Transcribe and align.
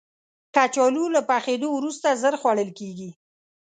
کچالو 0.55 1.05
له 1.15 1.21
پخېدو 1.29 1.69
وروسته 1.73 2.07
ژر 2.21 2.33
خوړل 2.41 2.69
کېږي 2.79 3.09